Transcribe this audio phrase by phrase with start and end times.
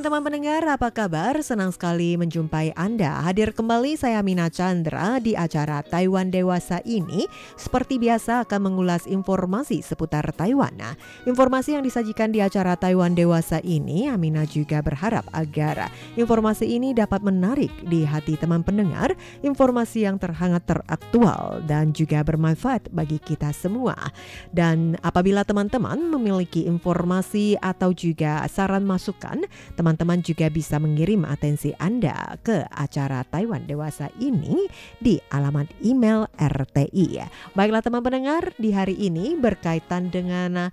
[0.00, 1.36] Teman-teman pendengar, apa kabar?
[1.44, 3.20] Senang sekali menjumpai Anda.
[3.20, 7.28] Hadir kembali saya Mina Chandra di acara Taiwan Dewasa ini.
[7.60, 10.72] Seperti biasa akan mengulas informasi seputar Taiwan.
[10.80, 10.96] Nah,
[11.28, 17.20] informasi yang disajikan di acara Taiwan Dewasa ini, Amina juga berharap agar informasi ini dapat
[17.20, 19.12] menarik di hati teman pendengar,
[19.44, 24.00] informasi yang terhangat teraktual dan juga bermanfaat bagi kita semua.
[24.48, 29.44] Dan apabila teman-teman memiliki informasi atau juga saran masukan,
[29.90, 34.70] Teman-teman juga bisa mengirim atensi Anda ke acara Taiwan Dewasa ini
[35.02, 37.18] di alamat email RTI.
[37.58, 40.70] Baiklah teman pendengar, di hari ini berkaitan dengan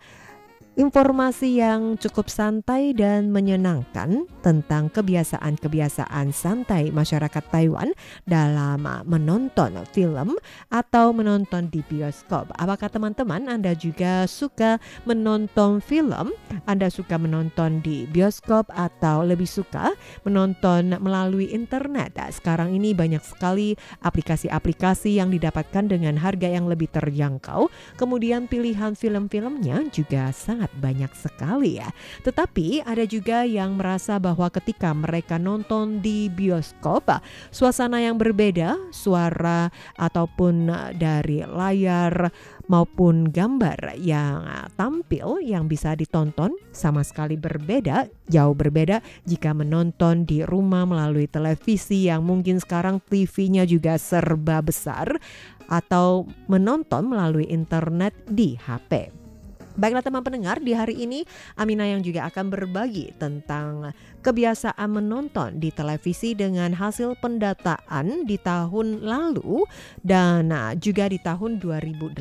[0.77, 7.97] Informasi yang cukup santai dan menyenangkan tentang kebiasaan-kebiasaan santai masyarakat Taiwan
[8.29, 10.37] dalam menonton film
[10.69, 12.53] atau menonton di bioskop.
[12.61, 14.77] Apakah teman-teman Anda juga suka
[15.09, 16.37] menonton film?
[16.69, 19.97] Anda suka menonton di bioskop atau lebih suka
[20.29, 22.21] menonton melalui internet?
[22.29, 23.73] Sekarang ini banyak sekali
[24.05, 27.65] aplikasi-aplikasi yang didapatkan dengan harga yang lebih terjangkau.
[27.97, 31.89] Kemudian pilihan film-filmnya juga sangat sangat banyak sekali ya.
[32.27, 37.07] Tetapi ada juga yang merasa bahwa ketika mereka nonton di bioskop,
[37.55, 40.67] suasana yang berbeda, suara ataupun
[40.99, 42.27] dari layar
[42.67, 44.43] maupun gambar yang
[44.75, 52.11] tampil yang bisa ditonton sama sekali berbeda, jauh berbeda jika menonton di rumah melalui televisi
[52.11, 55.15] yang mungkin sekarang TV-nya juga serba besar
[55.71, 59.26] atau menonton melalui internet di HP.
[59.77, 61.21] Baiklah teman pendengar, di hari ini
[61.53, 63.93] Amina yang juga akan berbagi tentang
[64.25, 69.69] kebiasaan menonton di televisi dengan hasil pendataan di tahun lalu
[70.01, 72.17] dan ah, juga di tahun 2018.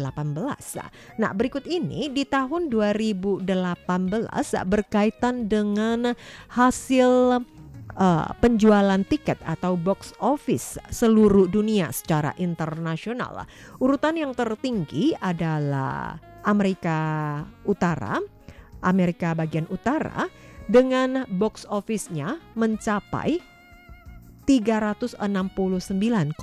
[1.17, 3.49] Nah, berikut ini di tahun 2018
[4.69, 6.13] berkaitan dengan
[6.53, 7.41] hasil
[7.97, 13.49] uh, penjualan tiket atau box office seluruh dunia secara internasional.
[13.81, 16.99] Urutan yang tertinggi adalah Amerika
[17.67, 18.23] Utara,
[18.87, 20.31] Amerika bagian utara
[20.71, 23.56] dengan box office-nya mencapai
[24.47, 26.39] 369,4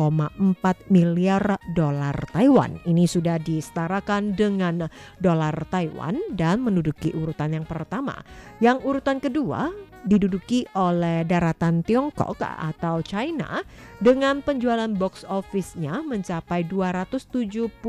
[0.92, 2.84] miliar dolar Taiwan.
[2.84, 4.92] Ini sudah disetarakan dengan
[5.24, 8.20] dolar Taiwan dan menduduki urutan yang pertama.
[8.60, 9.72] Yang urutan kedua
[10.04, 13.64] diduduki oleh daratan Tiongkok atau China
[14.04, 17.80] dengan penjualan box office-nya mencapai 279,4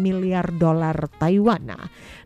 [0.00, 1.68] miliar dolar Taiwan.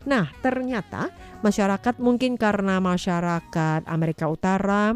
[0.07, 1.11] Nah, ternyata
[1.43, 4.95] masyarakat mungkin karena masyarakat Amerika Utara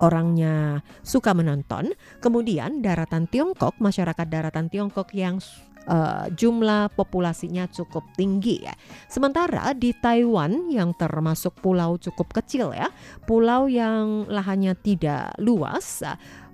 [0.00, 1.92] orangnya suka menonton.
[2.20, 5.40] Kemudian daratan Tiongkok, masyarakat daratan Tiongkok yang
[5.88, 8.74] uh, jumlah populasinya cukup tinggi ya.
[9.06, 12.90] Sementara di Taiwan yang termasuk pulau cukup kecil ya,
[13.24, 16.02] pulau yang lahannya tidak luas,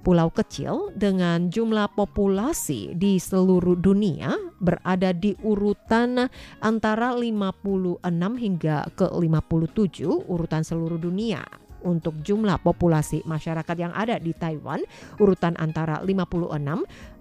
[0.03, 6.27] pulau kecil dengan jumlah populasi di seluruh dunia berada di urutan
[6.59, 11.47] antara 56 hingga ke 57 urutan seluruh dunia
[11.82, 14.82] untuk jumlah populasi masyarakat yang ada di Taiwan
[15.19, 16.59] urutan antara 56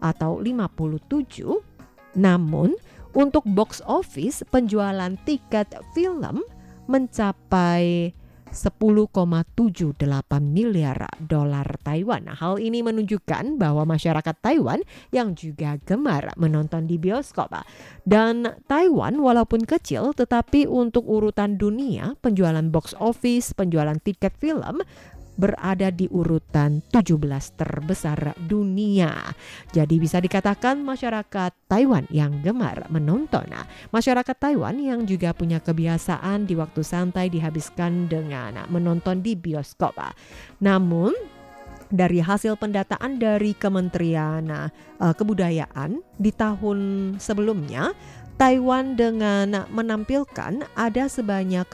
[0.01, 1.71] atau 57
[2.15, 2.75] namun,
[3.11, 6.43] untuk box office penjualan tiket film
[6.87, 8.11] mencapai
[8.51, 9.95] 10,78
[10.43, 12.27] miliar dolar Taiwan.
[12.27, 14.83] Nah, hal ini menunjukkan bahwa masyarakat Taiwan
[15.15, 17.51] yang juga gemar menonton di bioskop.
[18.03, 24.83] Dan Taiwan walaupun kecil tetapi untuk urutan dunia penjualan box office, penjualan tiket film
[25.41, 29.33] berada di urutan 17 terbesar dunia.
[29.73, 33.49] Jadi bisa dikatakan masyarakat Taiwan yang gemar menonton.
[33.89, 39.97] Masyarakat Taiwan yang juga punya kebiasaan di waktu santai dihabiskan dengan menonton di bioskop.
[40.61, 41.17] Namun
[41.91, 44.69] dari hasil pendataan dari Kementerian uh,
[45.11, 46.79] Kebudayaan di tahun
[47.19, 47.91] sebelumnya
[48.39, 51.67] Taiwan dengan menampilkan ada sebanyak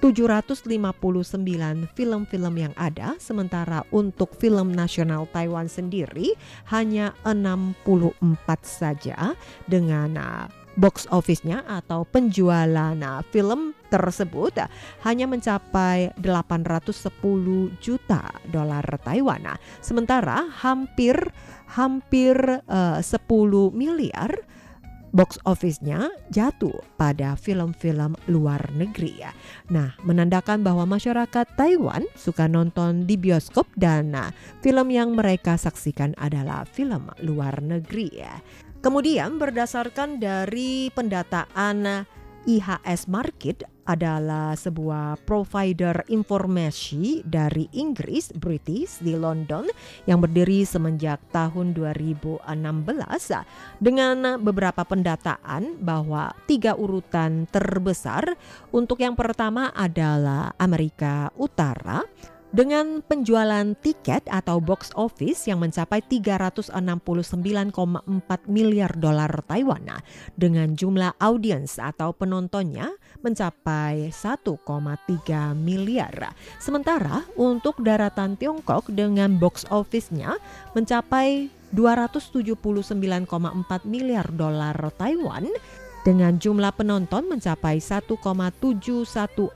[0.00, 6.32] 759 film-film yang ada, sementara untuk film nasional Taiwan sendiri
[6.72, 8.16] hanya 64
[8.64, 9.36] saja
[9.68, 10.48] dengan uh,
[10.80, 14.56] box office-nya atau penjualan uh, film tersebut
[15.04, 19.60] hanya mencapai 810 juta dolar Taiwan.
[19.84, 21.18] Sementara hampir
[21.76, 23.20] hampir uh, 10
[23.76, 24.32] miliar
[25.10, 29.32] box office-nya jatuh pada film-film luar negeri ya.
[29.70, 34.30] Nah, menandakan bahwa masyarakat Taiwan suka nonton di bioskop dan nah,
[34.62, 38.34] film yang mereka saksikan adalah film luar negeri ya.
[38.80, 42.08] Kemudian berdasarkan dari pendataan
[42.48, 49.66] IHS Market adalah sebuah provider informasi dari Inggris, British di London
[50.06, 52.46] yang berdiri semenjak tahun 2016
[53.82, 58.38] dengan beberapa pendataan bahwa tiga urutan terbesar
[58.70, 62.06] untuk yang pertama adalah Amerika Utara,
[62.50, 66.74] dengan penjualan tiket atau box office yang mencapai 369,4
[68.50, 69.86] miliar dolar Taiwan
[70.34, 72.90] dengan jumlah audiens atau penontonnya
[73.22, 76.34] mencapai 1,3 miliar.
[76.58, 80.36] Sementara untuk daratan Tiongkok dengan box office-nya
[80.74, 83.30] mencapai 279,4
[83.86, 85.46] miliar dolar Taiwan
[86.00, 89.52] dengan jumlah penonton mencapai 1,716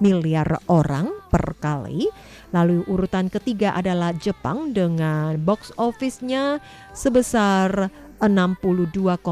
[0.00, 2.08] miliar orang per kali.
[2.52, 6.60] Lalu urutan ketiga adalah Jepang dengan box office-nya
[6.92, 9.22] sebesar 62,1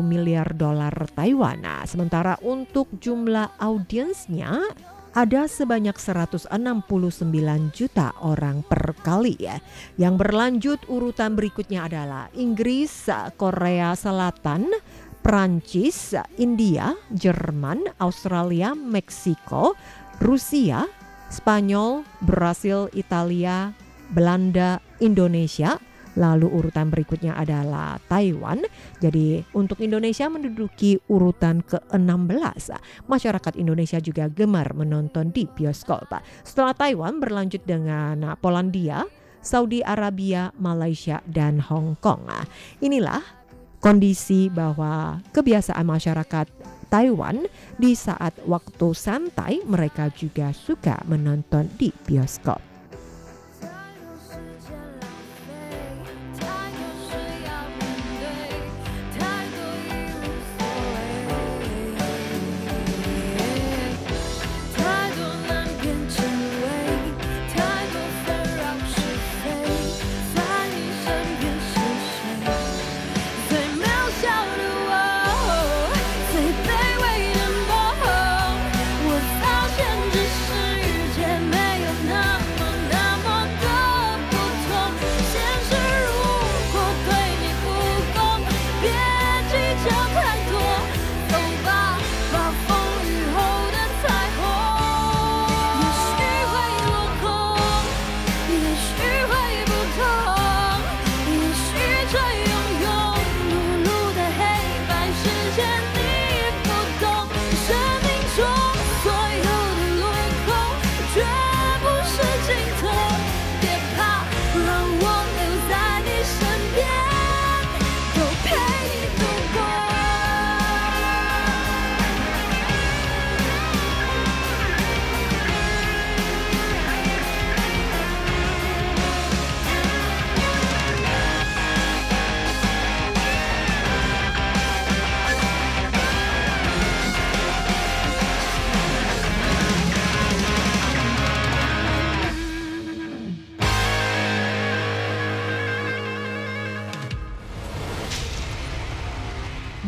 [0.00, 1.60] miliar dolar Taiwan.
[1.60, 4.64] Nah, sementara untuk jumlah audiensnya
[5.10, 6.46] ada sebanyak 169
[7.74, 9.58] juta orang per kali ya.
[9.98, 14.70] Yang berlanjut urutan berikutnya adalah Inggris, Korea Selatan,
[15.30, 19.78] Prancis, India, Jerman, Australia, Meksiko,
[20.18, 20.90] Rusia,
[21.30, 23.70] Spanyol, Brasil, Italia,
[24.10, 25.78] Belanda, Indonesia.
[26.18, 28.66] Lalu urutan berikutnya adalah Taiwan.
[28.98, 32.74] Jadi untuk Indonesia menduduki urutan ke-16.
[33.06, 36.10] Masyarakat Indonesia juga gemar menonton di bioskop.
[36.42, 39.06] Setelah Taiwan berlanjut dengan Polandia,
[39.38, 42.26] Saudi Arabia, Malaysia, dan Hong Kong.
[42.82, 43.39] Inilah
[43.80, 46.46] kondisi bahwa kebiasaan masyarakat
[46.90, 47.46] Taiwan
[47.80, 52.69] di saat waktu santai mereka juga suka menonton di bioskop.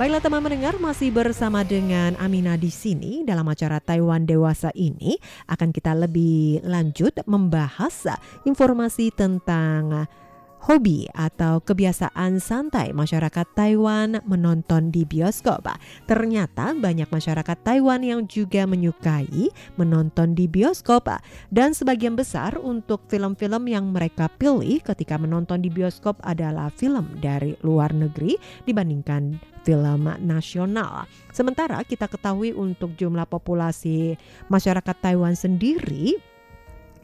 [0.03, 5.15] Baiklah teman mendengar masih bersama dengan Amina di sini dalam acara Taiwan Dewasa ini.
[5.47, 10.11] Akan kita lebih lanjut membahas informasi tentang
[10.63, 15.67] hobi atau kebiasaan santai masyarakat Taiwan menonton di bioskop.
[16.07, 21.11] Ternyata banyak masyarakat Taiwan yang juga menyukai menonton di bioskop
[21.51, 27.59] dan sebagian besar untuk film-film yang mereka pilih ketika menonton di bioskop adalah film dari
[27.67, 31.07] luar negeri dibandingkan film nasional.
[31.31, 34.19] Sementara kita ketahui untuk jumlah populasi
[34.51, 36.19] masyarakat Taiwan sendiri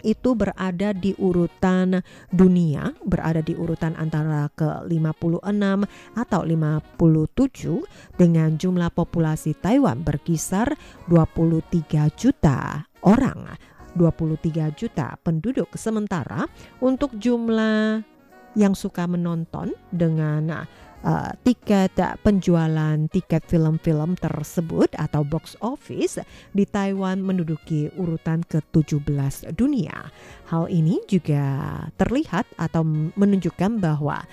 [0.02, 9.58] itu berada di urutan dunia, berada di urutan antara ke-56 atau 57 dengan jumlah populasi
[9.58, 10.74] Taiwan berkisar
[11.10, 13.58] 23 juta orang.
[13.98, 16.46] 23 juta penduduk sementara
[16.78, 18.06] untuk jumlah
[18.54, 20.66] yang suka menonton dengan
[21.04, 26.22] uh, tiket penjualan tiket film-film tersebut atau box office
[26.54, 30.10] di Taiwan menduduki urutan ke-17 dunia.
[30.48, 32.82] Hal ini juga terlihat atau
[33.14, 34.24] menunjukkan bahwa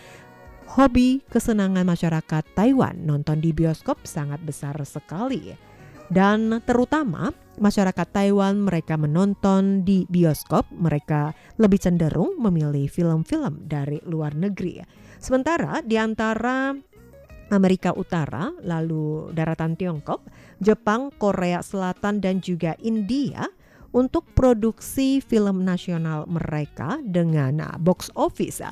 [0.75, 5.74] hobi kesenangan masyarakat Taiwan nonton di bioskop sangat besar sekali.
[6.05, 14.37] Dan terutama masyarakat Taiwan mereka menonton di bioskop, mereka lebih cenderung memilih film-film dari luar
[14.37, 14.83] negeri.
[15.17, 16.75] Sementara di antara
[17.53, 20.25] Amerika Utara, lalu daratan Tiongkok,
[20.61, 23.45] Jepang, Korea Selatan, dan juga India
[23.95, 28.65] untuk produksi film nasional mereka dengan box office.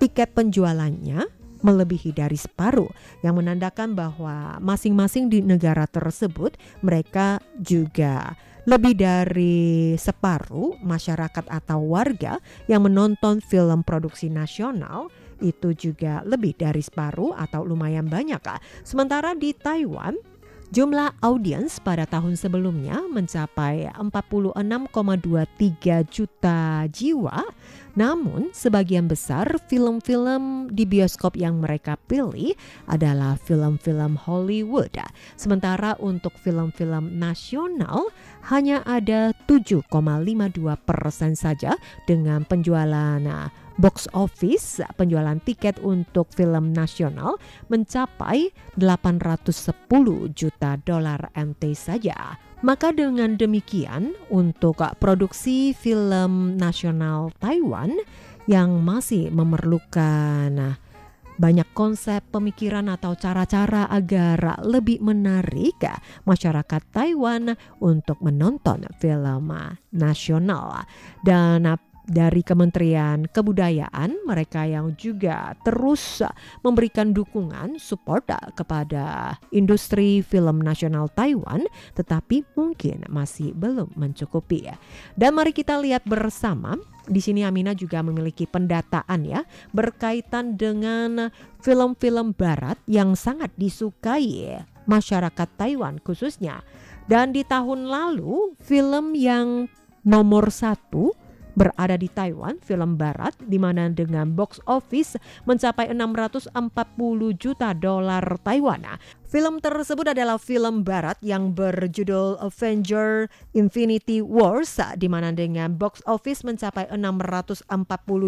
[0.00, 2.92] Tiket penjualannya melebihi dari separuh
[3.24, 12.40] yang menandakan bahwa masing-masing di negara tersebut mereka juga lebih dari separuh masyarakat atau warga
[12.68, 15.12] yang menonton film produksi nasional
[15.44, 18.40] itu juga lebih dari separuh atau lumayan banyak.
[18.80, 20.16] Sementara di Taiwan
[20.74, 27.46] Jumlah audiens pada tahun sebelumnya mencapai 46,23 juta jiwa,
[27.94, 32.58] namun sebagian besar film-film di bioskop yang mereka pilih
[32.90, 34.98] adalah film-film Hollywood.
[35.38, 38.10] Sementara untuk film-film nasional
[38.50, 39.86] hanya ada 7,52
[40.82, 43.22] persen saja dengan penjualan
[43.78, 47.38] box office penjualan tiket untuk film nasional
[47.70, 49.74] mencapai 810
[50.34, 52.38] juta dolar NT saja.
[52.64, 57.92] Maka dengan demikian untuk produksi film nasional Taiwan
[58.48, 60.80] yang masih memerlukan
[61.34, 65.82] banyak konsep pemikiran atau cara-cara agar lebih menarik
[66.22, 69.50] masyarakat Taiwan untuk menonton film
[69.90, 70.86] nasional
[71.26, 71.66] dan
[72.04, 76.20] dari Kementerian Kebudayaan mereka yang juga terus
[76.60, 81.64] memberikan dukungan support kepada industri film nasional Taiwan
[81.96, 84.76] tetapi mungkin masih belum mencukupi ya.
[85.16, 89.44] Dan mari kita lihat bersama di sini Amina juga memiliki pendataan ya
[89.76, 91.28] berkaitan dengan
[91.60, 96.64] film-film barat yang sangat disukai masyarakat Taiwan khususnya.
[97.04, 99.68] Dan di tahun lalu film yang
[100.04, 101.12] nomor satu
[101.54, 106.52] berada di Taiwan, film barat di mana dengan box office mencapai 640
[107.38, 108.98] juta dolar Taiwan.
[109.34, 116.46] Film tersebut adalah film barat yang berjudul Avenger Infinity Wars di mana dengan box office
[116.46, 117.66] mencapai 640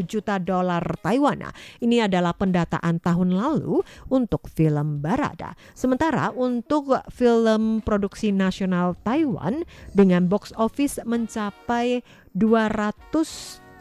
[0.02, 1.46] juta dolar Taiwan.
[1.78, 5.54] Ini adalah pendataan tahun lalu untuk film barat.
[5.78, 9.62] Sementara untuk film produksi nasional Taiwan
[9.94, 12.02] dengan box office mencapai
[12.36, 13.80] 239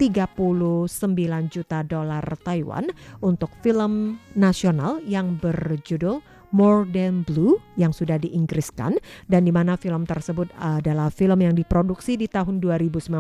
[1.52, 2.88] juta dolar Taiwan
[3.20, 6.24] untuk film nasional yang berjudul
[6.56, 8.96] More Than Blue yang sudah diinggriskan
[9.28, 13.12] dan di mana film tersebut adalah film yang diproduksi di tahun 2019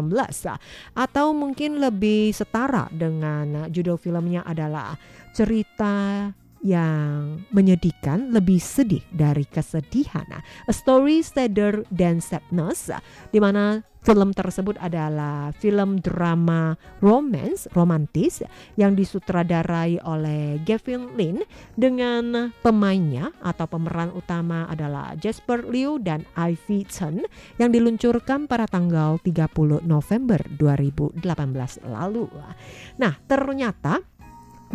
[0.95, 4.95] atau mungkin lebih setara dengan judul filmnya adalah
[5.35, 6.31] cerita
[6.65, 10.25] yang menyedihkan lebih sedih dari kesedihan.
[10.65, 12.89] A Story Sadder Than Sadness
[13.29, 18.45] di mana Film tersebut adalah film drama romance, romantis
[18.77, 21.41] yang disutradarai oleh Gavin Lin
[21.73, 27.25] dengan pemainnya atau pemeran utama adalah Jasper Liu dan Ivy Chen
[27.57, 31.25] yang diluncurkan pada tanggal 30 November 2018
[31.89, 32.29] lalu.
[33.01, 34.05] Nah, ternyata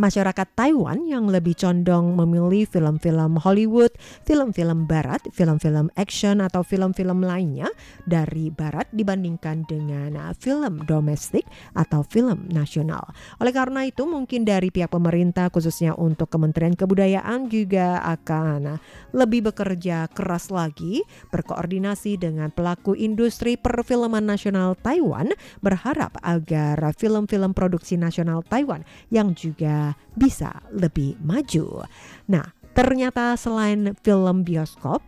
[0.01, 3.93] masyarakat Taiwan yang lebih condong memilih film-film Hollywood,
[4.25, 7.69] film-film barat, film-film action atau film-film lainnya
[8.09, 11.45] dari barat dibandingkan dengan uh, film domestik
[11.77, 13.13] atau film nasional.
[13.45, 18.79] Oleh karena itu mungkin dari pihak pemerintah khususnya untuk Kementerian Kebudayaan juga akan uh,
[19.13, 28.01] lebih bekerja keras lagi berkoordinasi dengan pelaku industri perfilman nasional Taiwan berharap agar film-film produksi
[28.01, 31.87] nasional Taiwan yang juga bisa lebih maju.
[32.31, 35.03] Nah, ternyata selain film bioskop,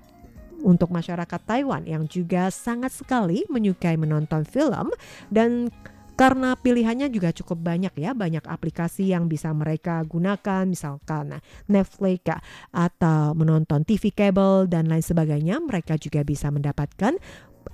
[0.62, 4.94] untuk masyarakat Taiwan yang juga sangat sekali menyukai menonton film
[5.28, 5.74] dan
[6.12, 12.36] karena pilihannya juga cukup banyak ya, banyak aplikasi yang bisa mereka gunakan, misalkan Netflix
[12.70, 17.16] atau menonton TV kabel dan lain sebagainya, mereka juga bisa mendapatkan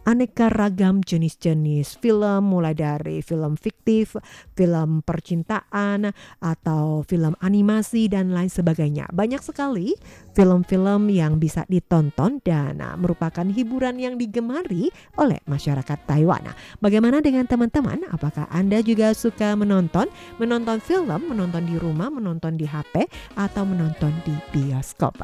[0.09, 4.17] aneka ragam jenis-jenis film mulai dari film fiktif,
[4.57, 9.07] film percintaan atau film animasi dan lain sebagainya.
[9.13, 9.93] Banyak sekali
[10.33, 14.89] film-film yang bisa ditonton dan merupakan hiburan yang digemari
[15.21, 16.41] oleh masyarakat Taiwan.
[16.47, 18.07] Nah, bagaimana dengan teman-teman?
[18.09, 20.11] Apakah Anda juga suka menonton,
[20.43, 23.07] menonton film, menonton di rumah, menonton di HP
[23.39, 25.19] atau menonton di bioskop?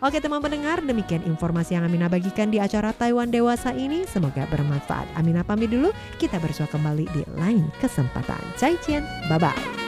[0.00, 4.05] Oke, teman pendengar, demikian informasi yang Amina bagikan di acara Taiwan Dewasa ini.
[4.06, 5.10] Semoga bermanfaat.
[5.18, 8.40] Amina pamit dulu, kita bersua kembali di lain kesempatan.
[8.56, 9.85] Cai Cian, bye-bye.